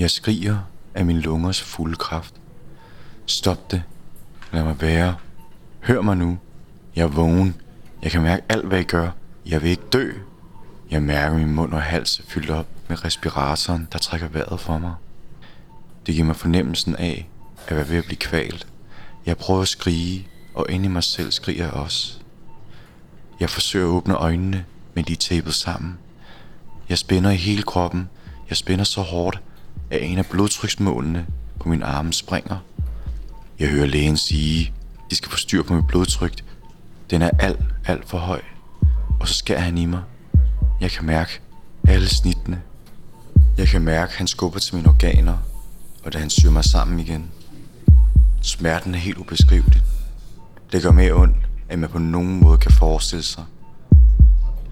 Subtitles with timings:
[0.00, 0.58] Jeg skriger
[0.94, 2.34] af min lungers fulde kraft.
[3.26, 3.82] Stop det.
[4.52, 5.16] Lad mig være.
[5.80, 6.38] Hør mig nu.
[6.96, 7.56] Jeg er vågen.
[8.02, 9.10] Jeg kan mærke alt, hvad I gør.
[9.46, 10.12] Jeg vil ikke dø.
[10.90, 14.78] Jeg mærker min mund og hals er fyldt op med respiratoren, der trækker vejret for
[14.78, 14.94] mig.
[16.06, 17.28] Det giver mig fornemmelsen af
[17.66, 18.66] at være ved at blive kvalt.
[19.26, 22.18] Jeg prøver at skrige, og inde i mig selv skriger jeg også.
[23.40, 24.64] Jeg forsøger at åbne øjnene,
[24.94, 25.98] men de er tæppet sammen.
[26.88, 28.08] Jeg spænder i hele kroppen.
[28.48, 29.40] Jeg spænder så hårdt,
[29.90, 31.26] at en af blodtryksmålene
[31.60, 32.56] på min arme springer.
[33.58, 34.72] Jeg hører lægen sige,
[35.10, 36.44] de skal få styr på mit blodtryk.
[37.10, 38.40] Den er alt, alt for høj.
[39.20, 40.02] Og så skærer han i mig.
[40.80, 41.40] Jeg kan mærke
[41.88, 42.62] alle snittene.
[43.58, 45.38] Jeg kan mærke, at han skubber til mine organer,
[46.04, 47.30] og da han syr mig sammen igen.
[48.42, 49.82] Smerten er helt ubeskrivelig.
[50.72, 51.36] Det gør mere ondt,
[51.70, 53.44] end man på nogen måde kan forestille sig.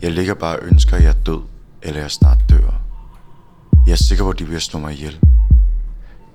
[0.03, 1.41] Jeg ligger bare og ønsker, at jeg er død,
[1.83, 2.78] eller jeg snart dør.
[3.89, 5.19] Jeg er sikker på, at de vil slå mig ihjel.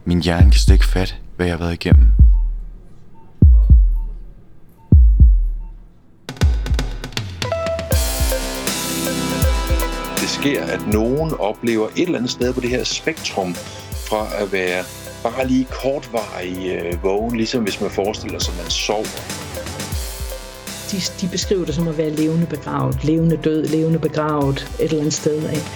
[0.05, 2.07] Min hjerne kan slet ikke fatte, hvad jeg har været igennem.
[10.21, 13.55] Det sker, at nogen oplever et eller andet sted på det her spektrum
[14.09, 14.83] fra at være
[15.23, 19.19] bare lige kortvarig øh, vågen, ligesom hvis man forestiller sig, at man sover.
[20.91, 24.99] De, de beskriver det som at være levende begravet, levende død, levende begravet et eller
[24.99, 25.49] andet sted.
[25.49, 25.71] Ikke?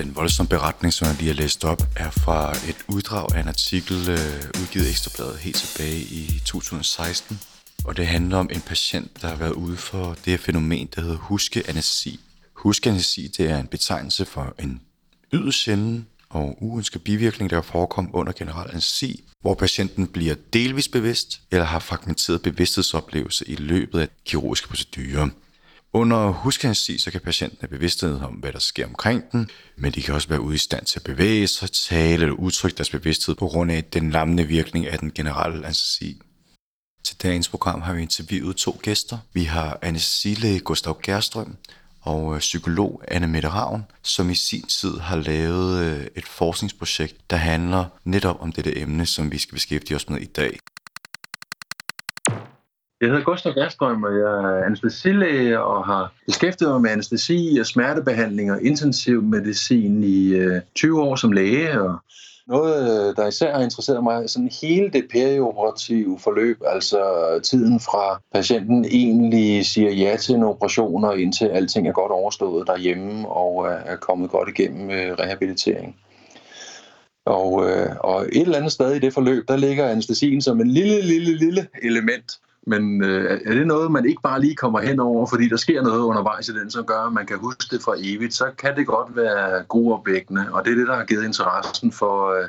[0.00, 3.48] Den voldsomme beretning, som jeg lige har læst op, er fra et uddrag af en
[3.48, 7.40] artikel øh, udgivet i Ekstrabladet helt tilbage i 2016.
[7.84, 11.00] Og det handler om en patient, der har været ude for det her fænomen, der
[11.00, 12.20] hedder huskeanestesi.
[12.52, 14.80] Huskeanestesi det er en betegnelse for en
[15.32, 21.40] yderst sjælden og uønsket bivirkning, der forekommer under generel anestesi, hvor patienten bliver delvis bevidst
[21.50, 25.28] eller har fragmenteret bevidsthedsoplevelse i løbet af kirurgiske procedurer.
[25.92, 30.02] Under huskansi, så kan patienten have bevidsthed om, hvad der sker omkring den, men de
[30.02, 33.34] kan også være ude i stand til at bevæge sig, tale eller udtrykke deres bevidsthed
[33.34, 36.20] på grund af den lammende virkning af den generelle anestesi.
[37.04, 39.18] Til dagens program har vi interviewet to gæster.
[39.32, 41.56] Vi har anestesilæge Gustav Gerstrøm
[42.00, 47.30] og øh, psykolog Anne Mette Ravn, som i sin tid har lavet øh, et forskningsprojekt,
[47.30, 50.58] der handler netop om dette emne, som vi skal beskæftige os med i dag.
[53.00, 57.66] Jeg hedder Gustav Gerstrøm, og jeg er anestesilæge og har beskæftiget mig med anestesi og
[57.66, 61.80] smertebehandling og intensiv medicin i øh, 20 år som læge.
[61.80, 61.98] Og
[62.46, 67.00] noget, øh, der især har interesseret mig, er sådan hele det perioperative forløb, altså
[67.44, 72.66] tiden fra patienten egentlig siger ja til en operation, og indtil alting er godt overstået
[72.66, 75.96] derhjemme og er kommet godt igennem øh, rehabilitering.
[77.26, 80.70] Og, øh, og et eller andet sted i det forløb, der ligger anestesien som en
[80.70, 85.00] lille, lille, lille element, men øh, er det noget, man ikke bare lige kommer hen
[85.00, 87.82] over, fordi der sker noget undervejs i den, som gør, at man kan huske det
[87.82, 91.24] for evigt, så kan det godt være gruopvækkende, og det er det, der har givet
[91.24, 92.48] interessen for at øh,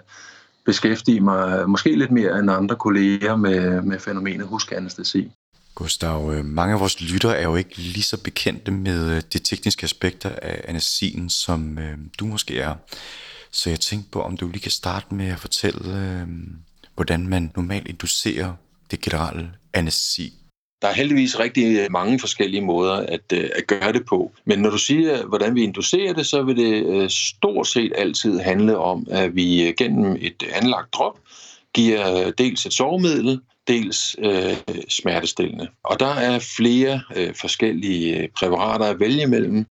[0.66, 5.32] beskæftige mig øh, måske lidt mere end andre kolleger med, med fænomenet huskanestesi.
[5.76, 9.40] Gustav, øh, mange af vores lyttere er jo ikke lige så bekendte med øh, de
[9.40, 12.76] tekniske aspekter af anestesien, som øh, du måske er.
[13.52, 16.28] Så jeg tænkte på, om du lige kan starte med at fortælle, øh,
[16.96, 18.54] hvordan man normalt inducerer
[18.92, 20.34] det generelle anestesi?
[20.82, 24.32] Der er heldigvis rigtig mange forskellige måder at, øh, at gøre det på.
[24.46, 28.40] Men når du siger, hvordan vi inducerer det, så vil det øh, stort set altid
[28.40, 31.20] handle om, at vi gennem et anlagt drop
[31.74, 34.58] giver øh, dels et sovemiddel, dels øh,
[34.90, 35.68] smertestillende.
[35.84, 39.66] Og der er flere øh, forskellige præparater at vælge mellem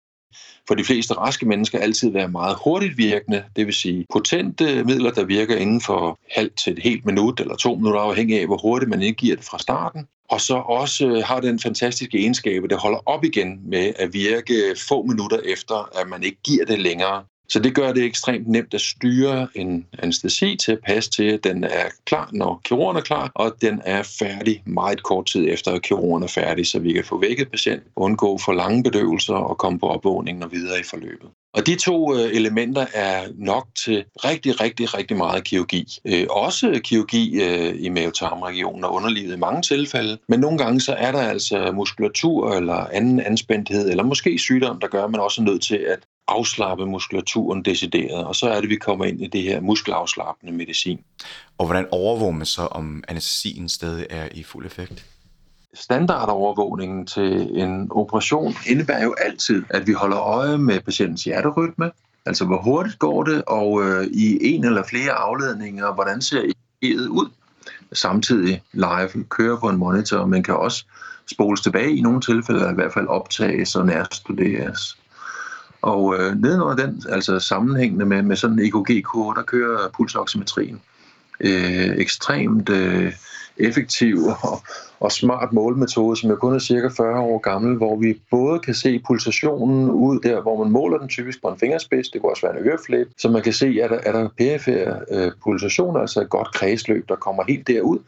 [0.67, 5.11] for de fleste raske mennesker altid være meget hurtigt virkende, det vil sige potente midler,
[5.11, 8.57] der virker inden for halvt til et helt minut eller to minutter, afhængig af, hvor
[8.57, 10.07] hurtigt man indgiver det fra starten.
[10.29, 14.13] Og så også øh, har den fantastiske egenskab, at det holder op igen med at
[14.13, 17.23] virke få minutter efter, at man ikke giver det længere.
[17.51, 21.43] Så det gør det ekstremt nemt at styre en anestesi til at passe til, at
[21.43, 25.71] den er klar, når kirurgen er klar, og den er færdig meget kort tid efter,
[25.71, 29.57] at kirurgen er færdig, så vi kan få vækket patienten, undgå for lange bedøvelser og
[29.57, 31.29] komme på opvågningen og videre i forløbet.
[31.53, 35.85] Og de to øh, elementer er nok til rigtig, rigtig, rigtig meget kirurgi.
[36.05, 40.93] Øh, også kirurgi øh, i mavetarmregionen og underlivet i mange tilfælde, men nogle gange så
[40.93, 45.41] er der altså muskulatur eller anden anspændthed, eller måske sygdom, der gør, at man også
[45.41, 49.27] er nødt til at afslappe muskulaturen decideret, og så er det, vi kommer ind i
[49.27, 50.99] det her muskelafslappende medicin.
[51.57, 55.05] Og hvordan overvåger man så, om anestesien stadig er i fuld effekt?
[55.73, 61.91] Standardovervågningen til en operation indebærer jo altid, at vi holder øje med patientens hjerterytme,
[62.25, 67.07] altså hvor hurtigt går det, og øh, i en eller flere afledninger, hvordan ser EEG'et
[67.07, 67.29] ud.
[67.93, 70.85] samtidig live, køre på en monitor, men kan også
[71.31, 74.97] spoles tilbage i nogle tilfælde, eller i hvert fald optages og nærstuderes.
[75.81, 80.81] Og øh, nedenunder den, altså sammenhængende med, med sådan en EKG-kurve, der kører pulsoximetrien
[81.39, 83.13] øh, ekstremt øh,
[83.57, 84.61] effektiv og,
[84.99, 88.73] og smart målmetode, som er kun er cirka 40 år gammel, hvor vi både kan
[88.73, 92.47] se pulsationen ud der, hvor man måler den typisk på en fingerspids, det kunne også
[92.47, 96.21] være en øreflip, så man kan se, at der, er der perifære øh, pulsationer, altså
[96.21, 97.99] et godt kredsløb, der kommer helt derud,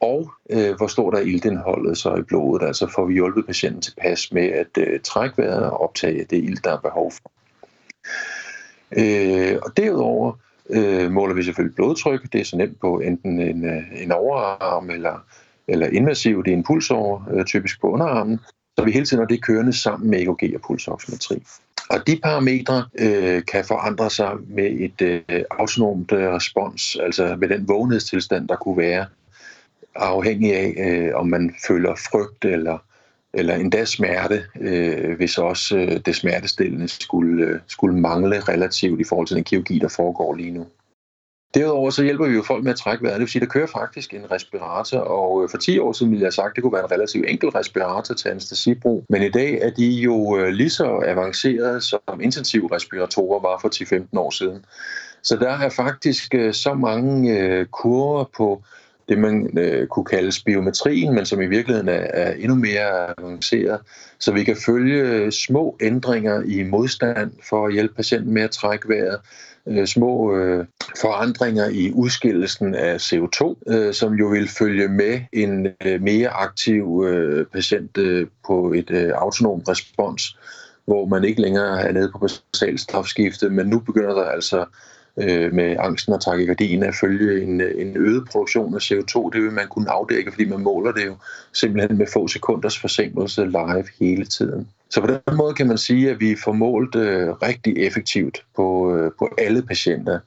[0.00, 4.32] og øh, hvor stort er iltindholdet så i blodet, altså får vi hjulpet patienten tilpas
[4.32, 7.30] med at øh, trække vejret og optage det ilt, der er behov for.
[8.96, 10.32] Øh, og derudover
[10.70, 12.32] øh, måler vi selvfølgelig blodtryk.
[12.32, 15.24] Det er så nemt på enten en, øh, en overarm eller,
[15.68, 18.38] eller invasivt i en pulsår, øh, typisk på underarmen.
[18.78, 21.42] Så vi hele tiden har det kørende sammen med EKG og pulsoximetri.
[21.90, 27.48] Og de parametre øh, kan forandre sig med et øh, autonomt øh, respons, altså med
[27.48, 29.06] den vågenhedstilstand, der kunne være,
[29.94, 32.78] afhængig af, øh, om man føler frygt eller,
[33.34, 39.04] eller endda smerte, øh, hvis også øh, det smertestillende skulle, øh, skulle mangle relativt i
[39.04, 40.66] forhold til den kirurgi, der foregår lige nu.
[41.54, 43.14] Derudover så hjælper vi jo folk med at trække vejret.
[43.14, 46.22] Det vil sige, der kører faktisk en respirator, og øh, for 10 år siden ville
[46.22, 49.04] jeg have sagt, at det kunne være en relativt enkel respirator til anestesibrug.
[49.08, 53.68] Men i dag er de jo øh, lige så avancerede, som intensiv respiratorer var for
[54.14, 54.64] 10-15 år siden.
[55.22, 58.62] Så der er faktisk øh, så mange kurver på
[59.08, 63.80] det, man øh, kunne kalde biometrien, men som i virkeligheden er, er endnu mere avanceret,
[64.18, 68.50] så vi kan følge øh, små ændringer i modstand for at hjælpe patienten med at
[68.50, 69.20] trække vejret,
[69.66, 70.66] øh, små øh,
[71.00, 77.04] forandringer i udskillelsen af CO2, øh, som jo vil følge med en øh, mere aktiv
[77.06, 80.38] øh, patient øh, på et øh, autonom respons,
[80.84, 84.64] hvor man ikke længere er nede på basalstofskifte, men nu begynder der altså
[85.20, 89.30] øh, med angsten og takikardien at følge en, en øget produktion af CO2.
[89.32, 91.16] Det vil man kunne afdække, fordi man måler det jo
[91.52, 94.68] simpelthen med få sekunders forsinkelse live hele tiden.
[94.90, 98.96] Så på den måde kan man sige, at vi får målt øh, rigtig effektivt på,
[98.96, 100.18] øh, på alle patienter.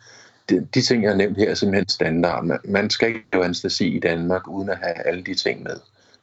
[0.50, 2.46] De, de ting, jeg har nævnt her, er simpelthen standard.
[2.46, 5.76] Man, man skal ikke lave anestesi i Danmark, uden at have alle de ting med.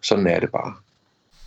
[0.03, 0.75] Sådan er det bare.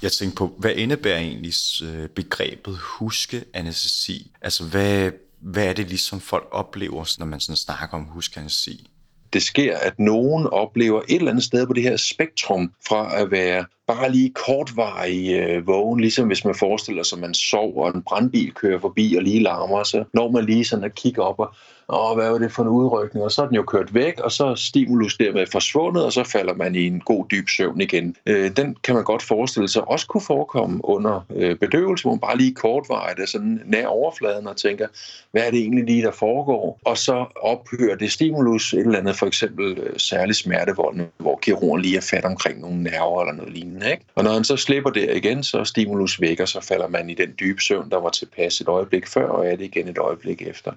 [0.01, 1.53] Jeg tænker på, hvad indebærer egentlig
[1.83, 4.31] øh, begrebet huske anestesi?
[4.41, 8.89] Altså, hvad, hvad er det ligesom folk oplever, når man sådan snakker om huskansi?
[9.33, 13.31] Det sker, at nogen oplever et eller andet sted på det her spektrum fra at
[13.31, 17.95] være bare lige kortvarig øh, vågen, ligesom hvis man forestiller sig, at man sover, og
[17.95, 21.39] en brandbil kører forbi og lige larmer, så når man lige sådan at kigge op
[21.39, 21.53] og
[21.91, 23.25] åh, hvad var det for en udrykning?
[23.25, 26.23] Og så er den jo kørt væk, og så er stimulus dermed forsvundet, og så
[26.23, 28.15] falder man i en god dyb søvn igen.
[28.25, 32.19] Øh, den kan man godt forestille sig også kunne forekomme under øh, bedøvelse, hvor man
[32.19, 34.87] bare lige kortvarigt er sådan nær overfladen og tænker,
[35.31, 36.79] hvad er det egentlig lige, der foregår?
[36.85, 41.81] Og så ophører det stimulus, et eller andet for eksempel øh, særlig smertevoldende, hvor kirurgen
[41.81, 43.80] lige er fat omkring nogle nerver eller noget lignende.
[43.85, 44.05] Ikke?
[44.15, 47.33] Og når han så slipper der igen, så stimulus vækker, så falder man i den
[47.39, 50.71] dybe søvn, der var tilpas et øjeblik før, og er det igen et øjeblik efter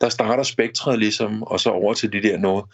[0.00, 2.64] der starter spektret ligesom, og så over til de der noget,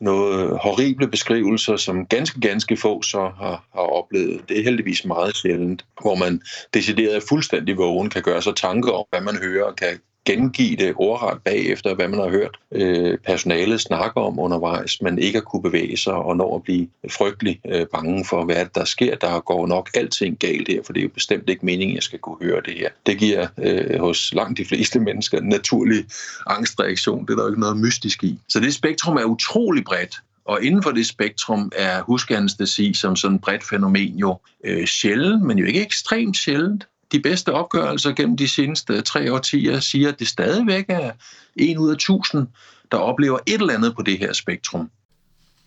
[0.00, 4.48] noget horrible beskrivelser, som ganske, ganske få så har, har oplevet.
[4.48, 6.42] Det er heldigvis meget sjældent, hvor man
[6.74, 10.92] decideret fuldstændig vågen kan gøre sig tanker om, hvad man hører, og kan gengive det
[10.96, 15.62] ordret bagefter, hvad man har hørt øh, personalet snakke om undervejs, men ikke at kunne
[15.62, 19.14] bevæge sig og når at blive frygtelig øh, bange for, hvad der sker.
[19.16, 22.02] Der går nok alting galt her, for det er jo bestemt ikke meningen, at jeg
[22.02, 22.88] skal kunne høre det her.
[23.06, 26.04] Det giver øh, hos langt de fleste mennesker en naturlig
[26.46, 27.26] angstreaktion.
[27.26, 28.38] Det er der jo ikke noget mystisk i.
[28.48, 33.34] Så det spektrum er utrolig bredt, og inden for det spektrum er huskanestesi som sådan
[33.34, 38.36] et bredt fænomen jo øh, sjældent, men jo ikke ekstremt sjældent de bedste opgørelser gennem
[38.36, 41.12] de seneste tre årtier siger, at det stadigvæk er
[41.56, 42.46] en ud af tusind,
[42.92, 44.90] der oplever et eller andet på det her spektrum.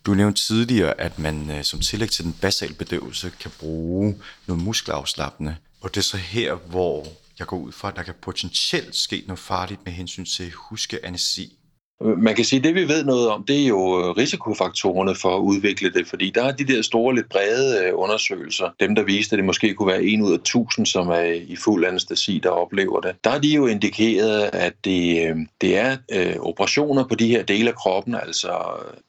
[0.06, 4.16] Du nævnte tidligere, at man øh, som tillæg til den basale bedøvelse kan bruge
[4.48, 5.56] noget muskelafslappende.
[5.82, 7.08] Og det er så her, hvor
[7.40, 11.57] jeg går ud fra, at der kan potentielt ske noget farligt med hensyn til huskeanesi.
[12.02, 15.36] Man kan sige, at det vi ved noget om, det er jo øh, risikofaktorerne for
[15.36, 19.04] at udvikle det, fordi der er de der store, lidt brede øh, undersøgelser, dem der
[19.04, 22.40] viste, at det måske kunne være en ud af tusind, som er i fuld anestesi,
[22.44, 23.16] der oplever det.
[23.24, 27.44] Der er de jo indikeret, at det, øh, det er øh, operationer på de her
[27.44, 28.52] dele af kroppen, altså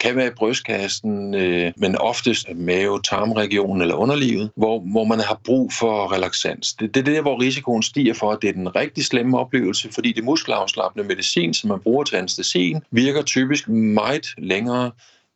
[0.01, 5.41] kan være i brystkassen, øh, men oftest mave, tarmregionen eller underlivet, hvor, hvor man har
[5.45, 6.73] brug for relaxans.
[6.73, 9.93] Det, det er der, hvor risikoen stiger for, at det er den rigtig slemme oplevelse,
[9.93, 14.91] fordi det muskelafslappende medicin, som man bruger til anestesien, virker typisk meget længere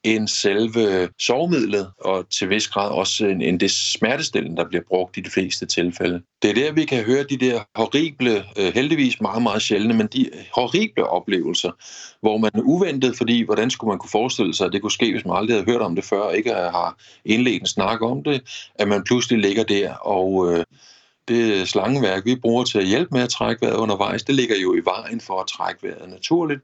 [0.05, 5.21] end selve sovemidlet, og til vis grad også end det smertestillende, der bliver brugt i
[5.21, 6.23] de fleste tilfælde.
[6.43, 10.07] Det er der, vi kan høre de der horrible, øh, heldigvis meget, meget sjældne, men
[10.07, 11.71] de horrible oplevelser,
[12.21, 15.25] hvor man uventet, fordi hvordan skulle man kunne forestille sig, at det kunne ske, hvis
[15.25, 18.71] man aldrig havde hørt om det før, og ikke har indledt en snak om det,
[18.75, 20.65] at man pludselig ligger der og øh,
[21.29, 24.75] det slangeværk, vi bruger til at hjælpe med at trække vejret undervejs, det ligger jo
[24.75, 26.61] i vejen for at trække vejret naturligt,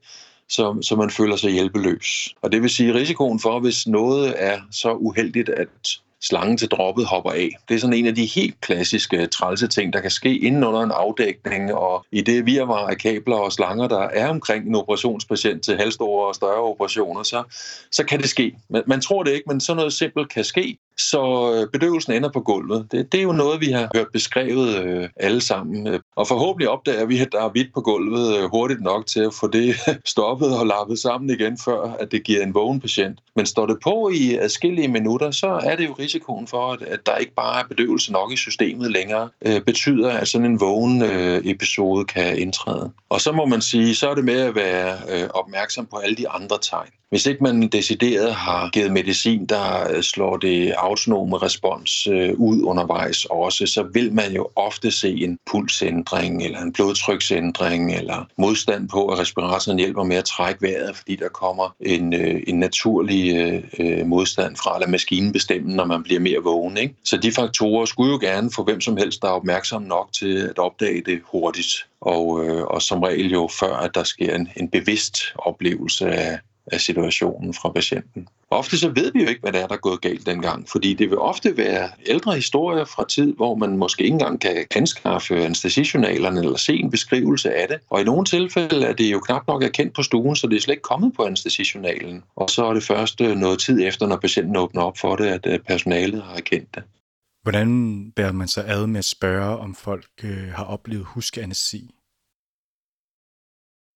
[0.49, 2.35] så, så man føler sig hjælpeløs.
[2.43, 5.69] Og det vil sige, risikoen for, hvis noget er så uheldigt, at
[6.21, 7.51] slangen til droppet hopper af.
[7.69, 10.81] Det er sådan en af de helt klassiske trælse ting, der kan ske inden under
[10.81, 15.63] en afdækning, og i det virvar af kabler og slanger, der er omkring en operationspatient
[15.63, 17.43] til halvstore og større operationer, så,
[17.93, 18.57] så kan det ske.
[18.71, 22.29] Man, man tror det ikke, men sådan noget simpelt kan ske, så øh, bedøvelsen ender
[22.33, 22.93] på gulvet.
[22.93, 26.01] Det, det er jo noget, vi har hørt beskrevet øh, alle sammen.
[26.17, 29.35] Og forhåbentlig opdager vi, at der er hvidt på gulvet øh, hurtigt nok til at
[29.35, 29.75] få det
[30.15, 33.19] stoppet og lappet sammen igen, før at det giver en vågen patient.
[33.37, 37.07] Men står det på i adskillige minutter, så er det jo risikoen for, at, at
[37.07, 41.03] der ikke bare er bedøvelse nok i systemet længere, øh, betyder, at sådan en vågen
[41.03, 42.91] øh, episode kan indtræde.
[43.09, 46.17] Og så må man sige, så er det med at være øh, opmærksom på alle
[46.17, 46.91] de andre tegn.
[47.11, 52.63] Hvis ikke man decideret har givet medicin, der øh, slår det autonome respons øh, ud
[52.63, 58.89] undervejs også, så vil man jo ofte se en pulsændring eller en blodtryksændring eller modstand
[58.89, 63.19] på, at respiratoren hjælper med at trække vejret, fordi der kommer en, øh, en naturlig
[64.07, 66.77] modstand fra, eller maskinen bestemme, når man bliver mere vågen.
[66.77, 66.95] Ikke?
[67.05, 70.37] Så de faktorer skulle jo gerne få hvem som helst, der er opmærksom nok til
[70.39, 71.87] at opdage det hurtigt.
[72.01, 72.29] Og,
[72.71, 76.39] og som regel jo før, at der sker en, en bevidst oplevelse af,
[76.73, 78.29] af situationen fra patienten.
[78.51, 80.95] Ofte så ved vi jo ikke, hvad der er, der er gået galt dengang, fordi
[80.95, 85.45] det vil ofte være ældre historier fra tid, hvor man måske ikke engang kan anskaffe
[85.45, 87.79] anestesijournalerne eller se en beskrivelse af det.
[87.91, 90.61] Og i nogle tilfælde er det jo knap nok erkendt på stuen, så det er
[90.61, 92.23] slet ikke kommet på anestesijournalen.
[92.37, 95.27] Og så er det først øh, noget tid efter, når patienten åbner op for det,
[95.27, 96.83] at øh, personalet har erkendt det.
[97.43, 101.91] Hvordan bærer man sig ad med at spørge, om folk øh, har oplevet huskeanestesi?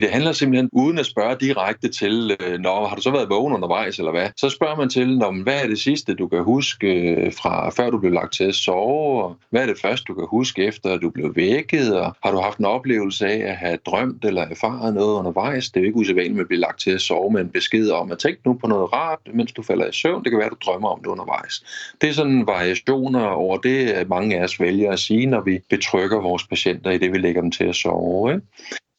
[0.02, 3.54] Det handler simpelthen uden at spørge direkte til, øh, når har du så været vågen
[3.54, 4.28] undervejs eller hvad?
[4.36, 7.90] Så spørger man til, når, hvad er det sidste, du kan huske øh, fra før
[7.90, 9.24] du blev lagt til at sove?
[9.24, 12.00] Og hvad er det første, du kan huske efter, at du blev vækket?
[12.00, 15.70] Og har du haft en oplevelse af at have drømt eller erfaret noget undervejs?
[15.70, 18.12] Det er jo ikke usædvanligt at blive lagt til at sove med en besked om,
[18.12, 20.24] at tænk nu på noget rart, mens du falder i søvn.
[20.24, 21.64] Det kan være, at du drømmer om det undervejs.
[22.00, 26.20] Det er sådan variationer over det, mange af os vælger at sige, når vi betrykker
[26.20, 28.34] vores patienter i det, vi lægger dem til at sove.
[28.34, 28.46] Ikke?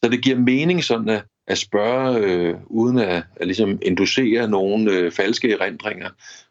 [0.03, 4.91] Så det giver mening sådan at, at spørge, øh, uden at, at ligesom inducere nogle
[4.91, 6.09] øh, falske erindringer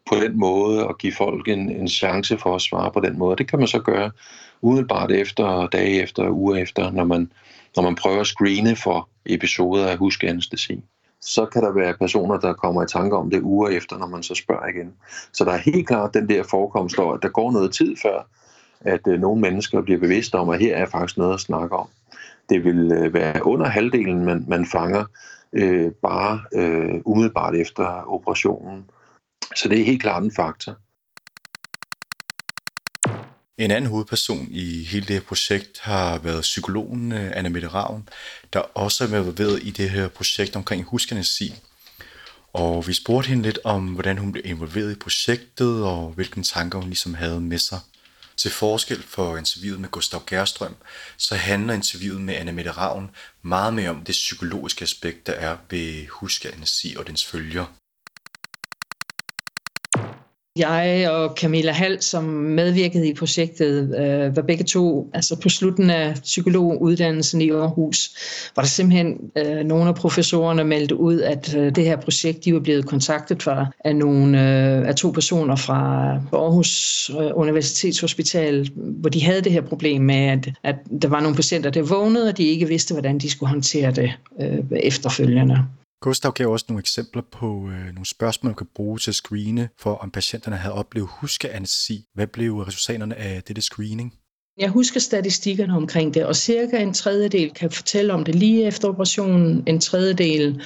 [0.09, 3.37] på den måde, og give folk en, en chance for at svare på den måde.
[3.37, 4.11] Det kan man så gøre
[4.63, 7.33] umiddelbart efter, dage efter, uger efter, når man,
[7.77, 10.85] når man prøver at screene for episoder af huskeanestesi.
[11.21, 14.23] Så kan der være personer, der kommer i tanke om det uger efter, når man
[14.23, 14.93] så spørger igen.
[15.33, 18.29] Så der er helt klart den der forekomst, at der går noget tid før,
[18.81, 21.89] at øh, nogle mennesker bliver bevidste om, at her er faktisk noget at snakke om
[22.53, 25.05] det vil øh, være under halvdelen, man, man fanger
[25.53, 27.85] øh, bare øh, umiddelbart efter
[28.17, 28.85] operationen.
[29.57, 30.77] Så det er helt klart en faktor.
[33.59, 38.09] En anden hovedperson i hele det her projekt har været psykologen øh, Anna Mette Ravn,
[38.53, 41.55] der også er involveret i det her projekt omkring huskanesi.
[42.53, 46.79] Og vi spurgte hende lidt om, hvordan hun blev involveret i projektet, og hvilke tanker
[46.79, 47.79] hun ligesom havde med sig.
[48.37, 50.77] Til forskel for interviewet med Gustav Gerstrøm,
[51.17, 53.11] så handler interviewet med Anna Mette Ravn
[53.43, 57.82] meget mere om det psykologiske aspekt, der er ved huskeanestesi og dens følger.
[60.57, 65.91] Jeg og Camilla Hall, som medvirkede i projektet, øh, var begge to altså på slutten
[65.91, 68.11] af psykologuddannelsen i Aarhus,
[68.57, 72.55] var der simpelthen øh, nogle af professorerne meldte ud, at øh, det her projekt, de
[72.55, 79.11] var blevet kontaktet fra, af, nogle, øh, af to personer fra Aarhus øh, Universitetshospital, hvor
[79.11, 82.39] de havde det her problem med, at, at der var nogle patienter, der vågnede, og
[82.39, 85.59] de ikke vidste, hvordan de skulle håndtere det øh, efterfølgende.
[86.03, 89.69] Gustav gav også nogle eksempler på øh, nogle spørgsmål, man kan bruge til at screene
[89.79, 92.05] for, om patienterne havde oplevet huskeanestesi.
[92.15, 94.15] Hvad blev resultaterne af dette screening?
[94.59, 98.89] Jeg husker statistikkerne omkring det, og cirka en tredjedel kan fortælle om det lige efter
[98.89, 100.63] operationen, en tredjedel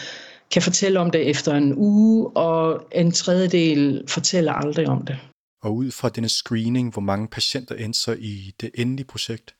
[0.52, 5.18] kan fortælle om det efter en uge, og en tredjedel fortæller aldrig om det.
[5.62, 9.54] Og ud fra denne screening, hvor mange patienter endte så i det endelige projekt?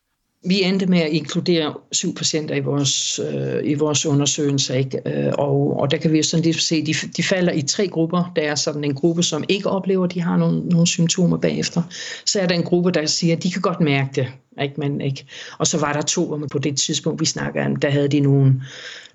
[0.45, 5.01] Vi endte med at inkludere syv patienter i vores, øh, i vores undersøgelse, ikke?
[5.07, 7.89] Øh, og, og der kan vi jo sådan lidt se, de, de falder i tre
[7.89, 8.33] grupper.
[8.37, 11.83] Der er sådan en gruppe, som ikke oplever, at de har nogle, nogle symptomer bagefter.
[12.27, 14.29] Så er der en gruppe, der siger, at de kan godt mærke det,
[14.63, 14.75] ikke?
[14.81, 15.27] Men, ikke?
[15.59, 18.09] Og så var der to, hvor man på det tidspunkt, vi snakker om, der havde
[18.09, 18.63] de nogle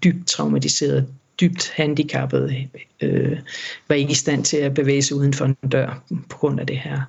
[0.03, 1.07] dybt traumatiserede
[1.41, 2.67] dybt handicappede,
[3.01, 3.39] øh,
[3.87, 6.67] var ikke i stand til at bevæge sig uden for en dør på grund af
[6.67, 7.01] det her.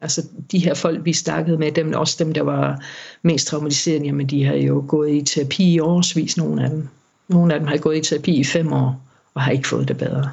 [0.00, 2.84] Altså de her folk, vi snakkede med, dem, også dem, der var
[3.22, 6.88] mest traumatiserede, jamen de har jo gået i terapi i årsvis, nogle af dem.
[7.28, 9.02] Nogle af dem har gået i terapi i fem år,
[9.34, 10.30] og har ikke fået det bedre.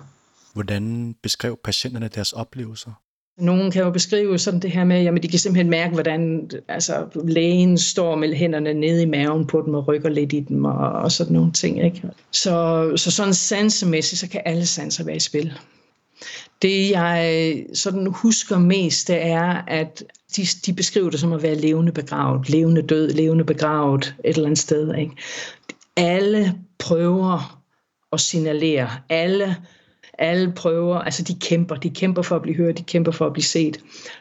[0.53, 2.91] Hvordan beskrev patienterne deres oplevelser?
[3.37, 7.05] Nogen kan jo beskrive sådan det her med, jamen de kan simpelthen mærke, hvordan altså,
[7.23, 10.91] lægen står med hænderne nede i maven på dem og rykker lidt i dem og,
[10.91, 11.85] og sådan nogle ting.
[11.85, 12.01] Ikke?
[12.31, 15.53] Så, så sådan sansemæssigt, så kan alle sanser være i spil.
[16.61, 20.03] Det jeg øh, sådan husker mest, det er, at
[20.35, 24.45] de, de beskriver det som at være levende begravet, levende død, levende begravet et eller
[24.45, 24.95] andet sted.
[24.95, 25.11] Ikke?
[25.95, 27.61] Alle prøver
[28.11, 29.55] at signalere, alle
[30.17, 33.33] alle prøver, altså de kæmper, de kæmper for at blive hørt, de kæmper for at
[33.33, 33.79] blive set.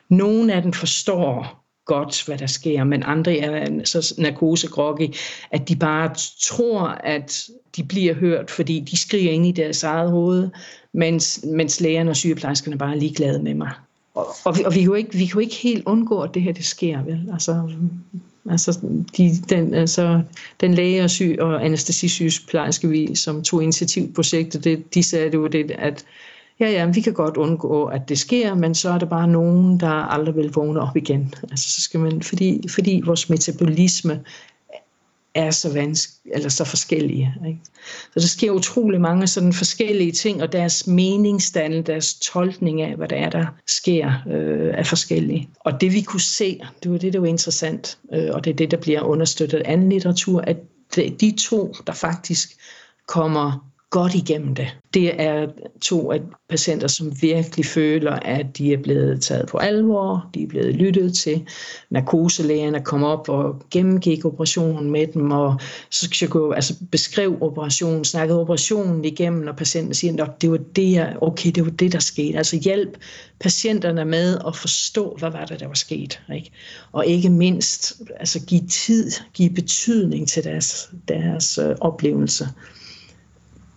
[0.08, 5.14] Nogle af dem forstår godt, hvad der sker, men andre er så narkosegroggy,
[5.50, 10.10] at de bare tror, at de bliver hørt, fordi de skriger ind i deres eget
[10.10, 10.48] hoved,
[10.92, 13.70] mens, mens lægerne og sygeplejerskerne bare er ligeglade med mig.
[14.14, 16.34] Og, og, vi, og vi, kan jo ikke, vi kan jo ikke helt undgå, at
[16.34, 17.28] det her det sker, vel?
[17.32, 17.70] Altså,
[18.50, 18.80] altså,
[19.16, 20.22] de, den, altså,
[20.60, 25.34] den læge og, syg, og anestesisygeplejerske, vi, som tog initiativ projektet, det, de sagde det
[25.34, 26.04] jo det, at
[26.60, 29.80] ja, ja, vi kan godt undgå, at det sker, men så er der bare nogen,
[29.80, 31.34] der aldrig vil vågne op igen.
[31.50, 34.20] Altså, så skal man, fordi, fordi vores metabolisme
[35.34, 37.34] er så, vanske, eller så forskellige.
[37.46, 37.60] Ikke?
[37.84, 43.08] Så der sker utrolig mange sådan forskellige ting, og deres meningsdannelse, deres tolkning af, hvad
[43.08, 45.48] der er, der sker, øh, er forskellige.
[45.60, 48.54] Og det vi kunne se, det var det, der var interessant, øh, og det er
[48.54, 50.56] det, der bliver understøttet af anden litteratur, at
[50.96, 52.56] de to, der faktisk
[53.08, 54.76] kommer godt igennem det.
[54.94, 55.46] Det er
[55.82, 60.46] to af patienter, som virkelig føler, at de er blevet taget på alvor, de er
[60.46, 61.46] blevet lyttet til.
[61.90, 65.60] Narkoselægerne kom op og gennemgik operationen med dem, og
[65.90, 70.50] så skal jeg gå, altså beskrev operationen, snakkede operationen igennem, og patienten siger, at det
[70.50, 72.38] var det, jeg, okay, det var det, der skete.
[72.38, 72.98] Altså hjælp
[73.40, 76.20] patienterne med at forstå, hvad var det, der var sket.
[76.34, 76.50] Ikke?
[76.92, 82.48] Og ikke mindst altså give tid, give betydning til deres, deres øh, oplevelse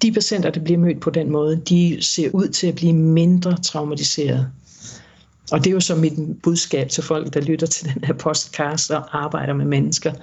[0.02, 3.58] de patienter, der bliver mødt på den måde, de ser ud til at blive mindre
[3.58, 4.48] traumatiseret.
[5.52, 6.14] Og det er jo så mit
[6.44, 10.14] budskab til folk, der lytter til den her podcast og arbejder med mennesker.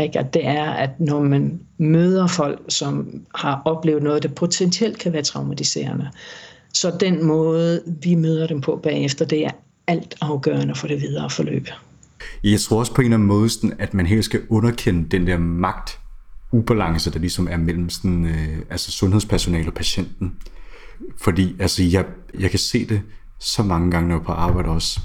[0.00, 0.18] Ikke?
[0.18, 5.12] At det er, at når man møder folk, som har oplevet noget, der potentielt kan
[5.12, 6.10] være traumatiserende,
[6.72, 9.50] så den måde, vi møder dem på bagefter, det er
[9.86, 11.68] alt afgørende for det videre forløb.
[12.44, 15.38] Jeg tror også på en eller anden måde, at man helt skal underkende den der
[15.38, 15.98] magt,
[16.54, 20.36] ubalance, der ligesom er mellem sådan, øh, altså sundhedspersonale og patienten.
[21.16, 22.06] Fordi altså, jeg,
[22.38, 23.02] jeg kan se det
[23.40, 25.00] så mange gange, når jeg er på arbejde også.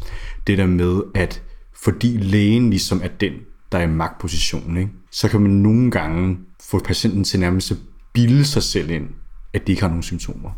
[0.48, 3.34] Det der med, at fordi lægen ligesom er den,
[3.72, 4.92] der er i magtpositionen, ikke?
[5.12, 6.38] så kan man nogle gange
[6.70, 7.78] få patienten til nærmest at
[8.14, 9.08] bilde sig selv ind,
[9.54, 10.50] at de ikke har nogen symptomer.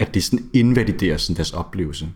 [0.00, 2.08] At det sådan invaliderer sådan deres oplevelse.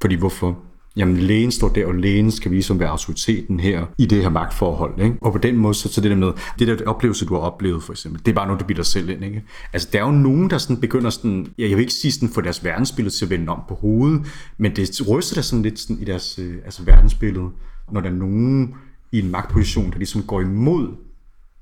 [0.00, 0.58] Fordi hvorfor?
[0.96, 4.28] Jamen lægen står der, og lægen skal vise som være autoriteten her i det her
[4.28, 5.00] magtforhold.
[5.00, 5.16] Ikke?
[5.20, 7.82] Og på den måde, så, så det der med, det der oplevelse, du har oplevet
[7.82, 9.24] for eksempel, det er bare noget, du bilder selv ind.
[9.24, 9.42] Ikke?
[9.72, 12.28] Altså der er jo nogen, der sådan begynder sådan, ja, jeg vil ikke sige sådan,
[12.28, 14.26] få deres verdensbillede til at vende om på hovedet,
[14.58, 17.50] men det ryster der sådan lidt sådan i deres øh, altså verdensbillede,
[17.92, 18.74] når der er nogen
[19.12, 20.88] i en magtposition, der ligesom går imod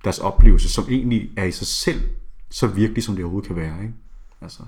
[0.04, 2.00] deres oplevelse, som egentlig er i sig selv
[2.50, 3.82] så virkelig, som det overhovedet kan være.
[3.82, 3.94] Ikke?
[4.40, 4.62] Altså.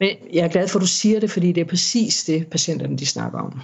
[0.00, 2.98] Men jeg er glad for, at du siger det, fordi det er præcis det, patienterne
[2.98, 3.60] de snakker om.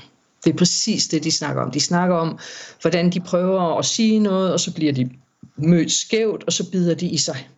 [0.47, 1.71] Det er præcis det, de snakker om.
[1.71, 2.39] De snakker om,
[2.81, 5.11] hvordan de prøver at sige noget, og så bliver de
[5.57, 7.49] mødt skævt, og så bider de i sig.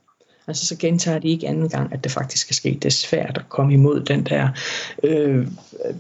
[0.49, 2.83] Altså så gentager de ikke anden gang, at det faktisk er sket.
[2.83, 4.49] Det er svært at komme imod den der...
[5.03, 5.47] Øh,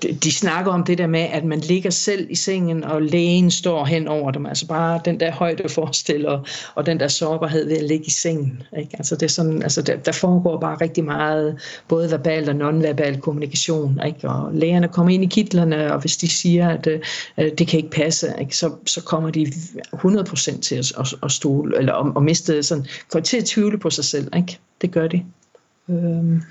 [0.03, 3.51] de, de snakker om det der med, at man ligger selv i sengen, og lægen
[3.51, 4.47] står hen over dem.
[4.47, 6.41] Altså bare den der højde forestiller,
[6.75, 8.63] og den der sårbarhed ved at ligge i sengen.
[8.79, 8.91] Ikke?
[8.99, 11.57] Altså det er sådan, altså der, der foregår bare rigtig meget,
[11.89, 14.01] både verbal og nonverbal kommunikation.
[14.07, 14.29] Ikke?
[14.29, 17.91] Og lægerne kommer ind i kitlerne, og hvis de siger, at øh, det kan ikke
[17.91, 18.57] passe, ikke?
[18.57, 19.47] Så, så kommer de
[19.95, 22.87] 100% til at, at, at stole, eller at, at miste sådan,
[23.25, 24.29] til at tvivle på sig selv.
[24.39, 24.59] Ikke?
[24.81, 25.25] Det gør de.
[25.91, 26.43] Øhm,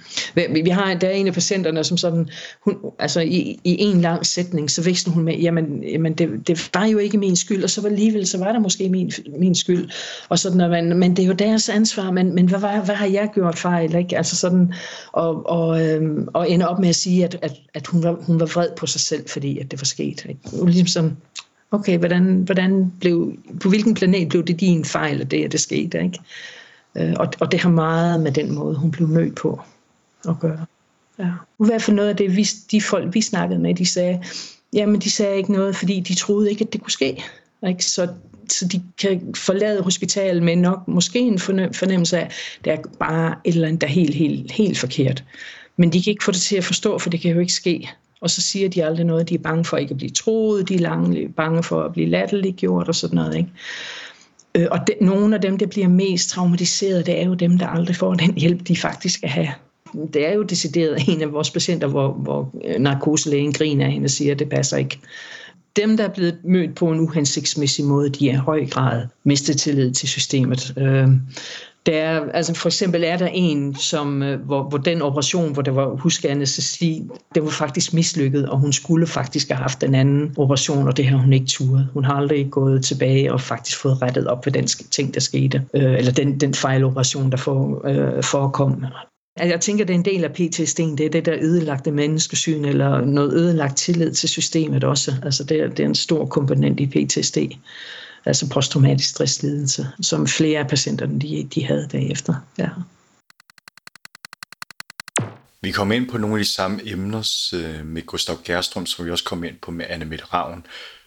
[0.64, 2.30] vi har, der er en af patienterne, som sådan,
[2.64, 6.70] hun, altså i, i en lang sætning, så vækste hun med, jamen, jamen det, det
[6.74, 9.56] var jo ikke min skyld, og så var alligevel, så var det måske min, min
[9.56, 9.90] skyld,
[10.30, 12.96] og sådan, og man, men det er jo deres ansvar, men, men hvad, hvad, hvad
[12.96, 14.18] har jeg gjort fejl, ikke?
[14.18, 14.74] Altså sådan,
[15.12, 18.40] og, og, øhm, og ende op med at sige, at, at, at hun, var, hun
[18.40, 20.66] var vred på sig selv, fordi at det var sket, ikke?
[20.66, 21.18] Ligesom sådan,
[21.72, 25.60] okay, hvordan, hvordan blev, på hvilken planet blev det din fejl, at det, at det
[25.60, 26.20] skete, ikke?
[26.98, 29.62] Øh, og, og det har meget med den måde, hun blev mødt på
[30.30, 30.66] at gøre.
[31.20, 31.32] Ja.
[31.60, 34.24] I hvert fald noget af det, vi, de folk, vi snakkede med, de sagde,
[34.74, 37.24] jamen de sagde ikke noget, fordi de troede ikke, at det kunne ske.
[37.68, 37.86] Ikke?
[37.86, 38.08] Så
[38.52, 42.32] så de kan forlade hospitalet med nok måske en fornemmelse af, at
[42.66, 45.24] det er bare et eller andet, der er helt, helt, helt forkert.
[45.78, 47.90] Men de kan ikke få det til at forstå, for det kan jo ikke ske.
[48.22, 49.30] Og så siger de aldrig noget.
[49.30, 52.10] De er bange for ikke at blive troet, de er lange, bange for at blive
[52.10, 53.38] latterliggjort og sådan noget.
[53.38, 53.50] Ikke?
[54.58, 57.68] Øh, og de, nogle af dem, der bliver mest traumatiseret, det er jo dem, der
[57.68, 59.50] aldrig får den hjælp, de faktisk skal have.
[60.14, 64.06] Det er jo decideret en af vores patienter, hvor, hvor øh, narkoselægen griner af hende
[64.06, 65.00] og siger, at det passer ikke.
[65.78, 69.58] Dem, der er blevet mødt på en uhensigtsmæssig måde, de er i høj grad mistet
[69.58, 70.74] tillid til systemet.
[70.78, 71.08] Øh,
[71.88, 75.72] der, altså for eksempel er der en, som, øh, hvor, hvor den operation, hvor der
[75.72, 77.04] var huskeanestesi,
[77.36, 81.06] det var faktisk mislykket, og hun skulle faktisk have haft den anden operation, og det
[81.08, 81.88] har hun ikke turet.
[81.94, 85.64] Hun har aldrig gået tilbage og faktisk fået rettet op på den ting, der skete,
[85.74, 88.86] øh, eller den, den fejloperation, der for, øh, forekom.
[89.40, 92.66] Altså, jeg tænker, det er en del af PTSD'en, det er det der ødelagte menneskesyn,
[92.66, 95.16] eller noget ødelagt tillid til systemet også.
[95.24, 97.38] Altså det, er, det er en stor komponent i PTSD
[98.28, 102.36] altså posttraumatisk stresslidelse, som flere af patienterne de, de havde derefter.
[102.58, 102.70] Ja.
[105.62, 109.12] Vi kom ind på nogle af de samme emner øh, med Gustav Gerstrøm, som vi
[109.12, 110.66] også kom ind på med Anne Mette Ravn,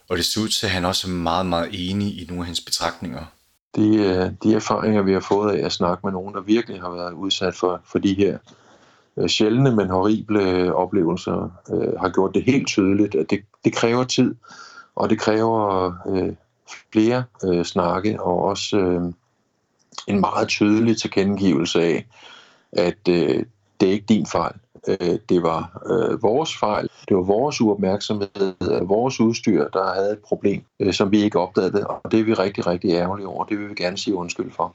[0.09, 2.47] og det ser ud til, at han også er meget, meget enig i nogle af
[2.47, 3.25] hans betragtninger.
[3.77, 6.91] De, øh, de erfaringer, vi har fået af at snakke med nogen, der virkelig har
[6.91, 8.39] været udsat for, for de her
[9.17, 11.51] øh, sjældne, men horrible øh, oplevelser,
[12.01, 14.35] har gjort det helt tydeligt, at det, det kræver tid,
[14.95, 16.33] og det kræver øh,
[16.93, 19.13] flere øh, snakke, og også øh,
[20.07, 22.07] en meget tydelig tilkendegivelse af,
[22.73, 23.45] at øh,
[23.81, 24.55] det er ikke din fejl.
[24.89, 26.89] Øh, det var øh, vores fejl.
[27.09, 31.39] Det var vores uopmærksomhed, øh, vores udstyr, der havde et problem, øh, som vi ikke
[31.39, 33.45] opdagede, og det er vi rigtig, rigtig ærgerlige over.
[33.45, 34.75] Det vil vi gerne sige undskyld for.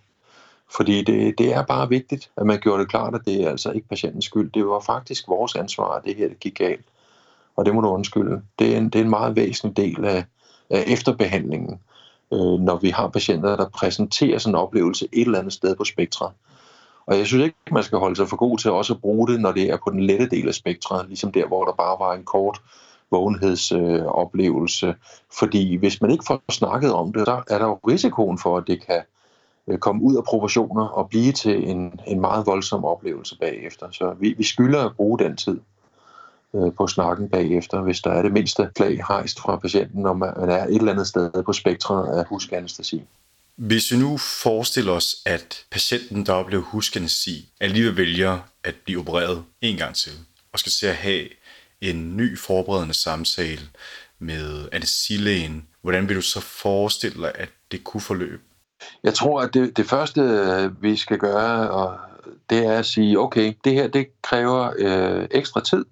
[0.76, 3.72] Fordi det, det er bare vigtigt, at man gjorde det klart, at det er altså
[3.72, 4.52] ikke patientens skyld.
[4.52, 6.86] Det var faktisk vores ansvar, at det her det gik galt.
[7.56, 8.42] Og det må du undskylde.
[8.60, 10.26] Det er en, det er en meget væsentlig del af,
[10.70, 11.80] af efterbehandlingen,
[12.34, 15.84] øh, når vi har patienter, der præsenterer sådan en oplevelse et eller andet sted på
[15.84, 16.32] spektret.
[17.08, 19.42] Og jeg synes ikke, man skal holde sig for god til også at bruge det,
[19.42, 22.14] når det er på den lette del af spektret, ligesom der, hvor der bare var
[22.14, 22.62] en kort
[23.12, 24.88] vågenhedsoplevelse.
[24.88, 24.94] Øh,
[25.40, 28.64] Fordi hvis man ikke får snakket om det, så er der jo risikoen for, at
[28.68, 29.02] det kan
[29.68, 33.88] øh, komme ud af proportioner og blive til en, en meget voldsom oplevelse bagefter.
[33.92, 35.60] Så vi, vi skylder at bruge den tid
[36.54, 40.34] øh, på snakken bagefter, hvis der er det mindste flag hejst fra patienten, når man
[40.38, 43.04] er et eller andet sted på spektret af huskanestesi.
[43.58, 49.44] Hvis vi nu forestiller os, at patienten, der oplever huskanesi, alligevel vælger at blive opereret
[49.62, 50.12] en gang til,
[50.54, 51.28] og skal til at have
[51.82, 53.62] en ny forberedende samtale
[54.20, 58.42] med anestesilægen, hvordan vil du så forestille dig, at det kunne forløbe?
[59.04, 61.98] Jeg tror, at det, det første, øh, vi skal gøre, og
[62.50, 65.86] det er at sige, okay, det her det kræver øh, ekstra tid,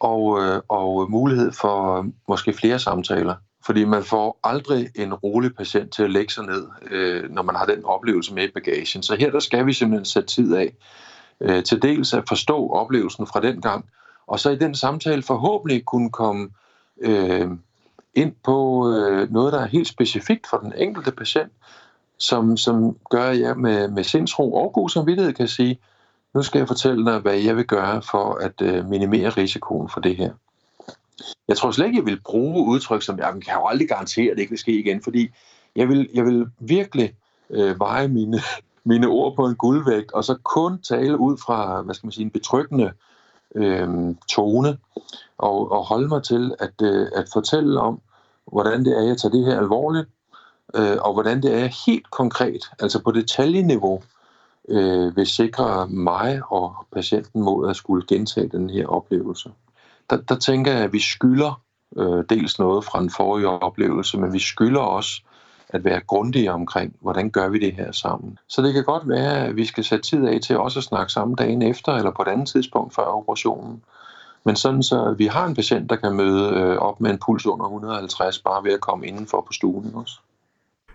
[0.00, 3.34] og, øh, og mulighed for måske flere samtaler.
[3.68, 7.54] Fordi man får aldrig en rolig patient til at lægge sig ned, øh, når man
[7.54, 9.02] har den oplevelse med i bagagen.
[9.02, 10.72] Så her der skal vi simpelthen sætte tid af
[11.40, 13.84] øh, til dels at forstå oplevelsen fra den gang,
[14.26, 16.48] og så i den samtale forhåbentlig kunne komme
[17.00, 17.50] øh,
[18.14, 21.52] ind på øh, noget, der er helt specifikt for den enkelte patient,
[22.18, 25.78] som, som gør, at jeg med, med sindsro og god samvittighed kan sige,
[26.34, 30.00] nu skal jeg fortælle dig, hvad jeg vil gøre for at øh, minimere risikoen for
[30.00, 30.32] det her.
[31.48, 34.36] Jeg tror slet ikke, jeg vil bruge udtryk som, jeg kan jo aldrig garantere, at
[34.36, 35.28] det ikke vil ske igen, fordi
[35.76, 37.14] jeg vil, jeg vil virkelig
[37.50, 38.40] øh, veje mine,
[38.84, 42.24] mine ord på en guldvægt, og så kun tale ud fra, hvad skal man sige,
[42.24, 42.92] en betryggende
[43.54, 44.78] øh, tone,
[45.38, 48.00] og, og holde mig til at, øh, at fortælle om,
[48.52, 50.08] hvordan det er, jeg tager det her alvorligt,
[50.74, 54.02] øh, og hvordan det er helt konkret, altså på detaljeniveau,
[54.68, 59.50] øh, vil sikre mig og patienten mod at skulle gentage den her oplevelse.
[60.10, 61.62] Der, der tænker jeg, at vi skylder
[61.96, 65.22] øh, dels noget fra den forrige oplevelse, men vi skylder også
[65.68, 68.38] at være grundige omkring, hvordan gør vi det her sammen.
[68.48, 71.12] Så det kan godt være, at vi skal sætte tid af til også at snakke
[71.12, 73.82] sammen dagen efter, eller på et andet tidspunkt før operationen.
[74.44, 77.46] Men sådan så vi har en patient, der kan møde øh, op med en puls
[77.46, 80.20] under 150, bare ved at komme indenfor på stuen også.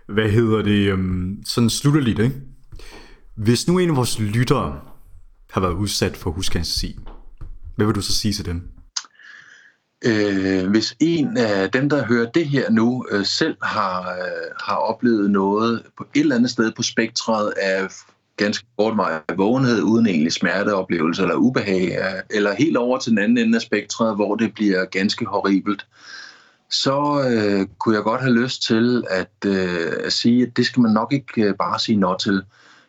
[0.06, 0.88] Hvad hedder det?
[0.92, 2.40] Øhm, sådan slutter lidt, ikke?
[3.34, 4.80] Hvis nu en af vores lyttere
[5.50, 6.98] har været udsat for huskansi,
[7.76, 8.73] hvad vil du så sige til dem?
[10.06, 14.76] Øh, hvis en af dem, der hører det her nu, øh, selv har, øh, har
[14.76, 17.88] oplevet noget på et eller andet sted på spektret af
[18.36, 23.18] ganske kort meget vågenhed, uden egentlig smerteoplevelse eller ubehag, øh, eller helt over til den
[23.18, 25.86] anden ende af spektret, hvor det bliver ganske horribelt,
[26.70, 30.82] så øh, kunne jeg godt have lyst til at, øh, at sige, at det skal
[30.82, 32.42] man nok ikke øh, bare sige nå til.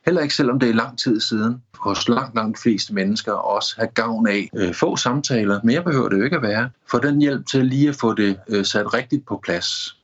[0.05, 1.61] Heller ikke selvom det er lang tid siden.
[1.77, 5.59] Hos langt, langt fleste mennesker også have gavn af øh, få samtaler.
[5.63, 6.69] Mere behøver det jo ikke at være.
[6.91, 9.97] For den hjælp til lige at få det øh, sat rigtigt på plads.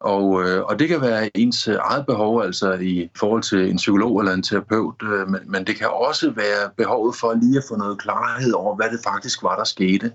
[0.00, 3.76] Og, øh, og det kan være ens øh, eget behov, altså i forhold til en
[3.76, 7.64] psykolog eller en terapeut, øh, men, men det kan også være behovet for lige at
[7.68, 10.12] få noget klarhed over, hvad det faktisk var, der skete.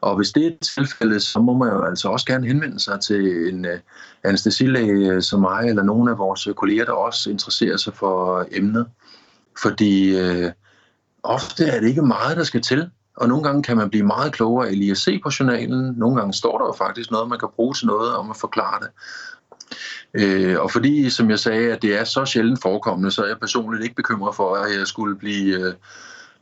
[0.00, 3.48] Og hvis det er tilfældet, så må man jo altså også gerne henvende sig til
[3.48, 3.78] en øh,
[4.24, 8.46] anestesilæge øh, som mig, eller nogle af vores øh, kolleger, der også interesserer sig for
[8.52, 8.86] emnet.
[9.62, 10.52] Fordi øh,
[11.22, 12.90] ofte er det ikke meget, der skal til.
[13.16, 15.94] Og nogle gange kan man blive meget klogere lige at se på journalen.
[15.96, 18.80] Nogle gange står der jo faktisk noget, man kan bruge til noget om at forklare
[18.80, 18.90] det.
[20.14, 23.38] Øh, og fordi, som jeg sagde, at det er så sjældent forekommende, så er jeg
[23.40, 25.74] personligt ikke bekymret for, at jeg skulle blive øh,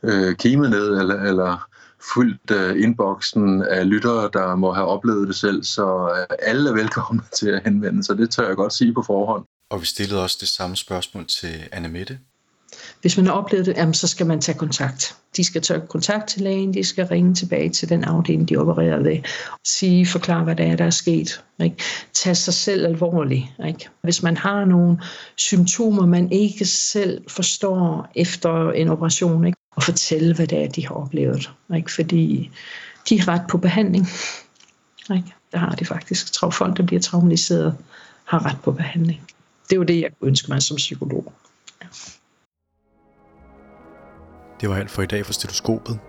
[0.03, 1.67] øh, kimet ned eller, eller
[2.13, 5.63] fyldt øh, inboxen af lyttere, der må have oplevet det selv.
[5.63, 8.17] Så øh, alle er velkomne til at henvende sig.
[8.17, 9.45] Det tør jeg godt sige på forhånd.
[9.69, 12.19] Og vi stillede også det samme spørgsmål til Anne Mette.
[13.05, 15.15] Hvis man har oplevet det, jamen, så skal man tage kontakt.
[15.37, 19.03] De skal tage kontakt til lægen, de skal ringe tilbage til den afdeling, de opererer
[19.03, 19.17] ved.
[19.63, 21.43] Sige, forklare, hvad det er, der er sket.
[21.63, 21.75] Ikke?
[22.13, 23.45] Tag sig selv alvorligt.
[23.67, 23.89] Ikke?
[24.01, 25.01] Hvis man har nogle
[25.35, 29.57] symptomer, man ikke selv forstår efter en operation, ikke?
[29.75, 31.51] og fortælle, hvad det er, de har oplevet.
[31.75, 31.91] Ikke?
[31.91, 32.51] Fordi
[33.09, 34.07] de har ret på behandling.
[35.15, 35.33] Ikke?
[35.51, 36.27] Der har de faktisk.
[36.51, 37.77] Folk, der bliver traumatiseret,
[38.23, 39.21] har ret på behandling.
[39.69, 41.33] Det er jo det, jeg ønsker mig som psykolog.
[41.81, 41.87] Ja.
[44.61, 45.99] Det var alt for i dag for stetoskopet.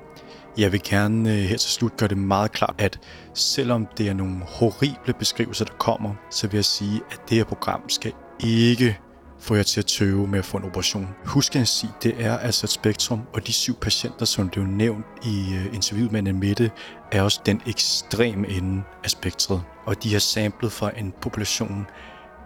[0.58, 2.98] Jeg vil gerne øh, her til slut gøre det meget klart, at
[3.34, 7.44] selvom det er nogle horrible beskrivelser, der kommer, så vil jeg sige, at det her
[7.44, 8.98] program skal ikke
[9.38, 11.08] få jer til at tøve med at få en operation.
[11.24, 15.04] Husk at sige, det er altså et spektrum, og de syv patienter, som blev nævnt
[15.24, 16.70] i øh, interviewet med Mette,
[17.12, 19.62] er også den ekstreme ende af spektret.
[19.86, 21.86] Og de har samlet fra en population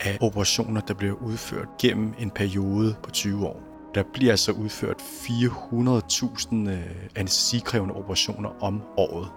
[0.00, 3.69] af operationer, der blev udført gennem en periode på 20 år.
[3.94, 6.80] Der bliver altså udført 400.000 øh,
[7.16, 9.28] anestesikrævende operationer om året.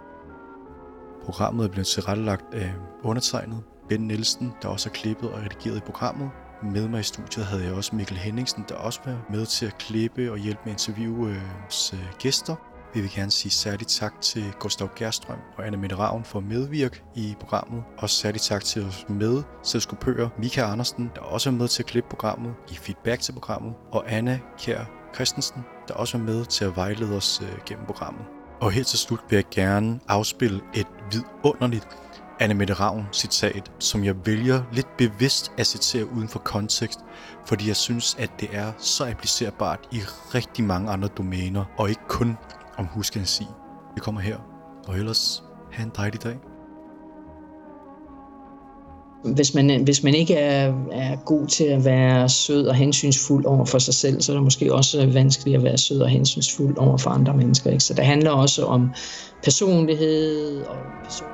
[1.25, 5.79] Programmet er blevet tilrettelagt af undertegnet Ben Nielsen, der også har klippet og redigeret i
[5.79, 6.29] programmet.
[6.63, 9.77] Med mig i studiet havde jeg også Mikkel Henningsen, der også var med til at
[9.77, 11.35] klippe og hjælpe med at interviewe øh,
[11.93, 12.55] øh gæster.
[12.93, 16.45] Vi vil gerne sige særligt tak til Gustav Gerstrøm og Anna Mette Ravn for at
[16.45, 17.83] medvirke i programmet.
[17.97, 21.87] Og særligt tak til os med selskopører Mika Andersen, der også er med til at
[21.87, 26.65] klippe programmet, give feedback til programmet, og Anna Kjær Christensen, der også er med til
[26.65, 28.25] at vejlede os øh, gennem programmet.
[28.61, 31.87] Og her til slut vil jeg gerne afspille et vidunderligt
[32.39, 36.99] Anne Mette Ravn citat, som jeg vælger lidt bevidst at citere uden for kontekst,
[37.45, 39.99] fordi jeg synes, at det er så applicerbart i
[40.35, 42.37] rigtig mange andre domæner, og ikke kun
[42.77, 43.45] om huskensi.
[43.95, 44.37] Vi kommer her,
[44.87, 46.35] og ellers have en dejlig dag.
[49.35, 53.45] Hvis man, øh, hvis man ikke er, er god til at være sød og hensynsfuld
[53.45, 56.77] over for sig selv, så er det måske også vanskeligt at være sød og hensynsfuld
[56.77, 57.71] over for andre mennesker.
[57.71, 57.83] Ikke?
[57.83, 58.93] Så det handler også om
[59.43, 61.27] personlighed og person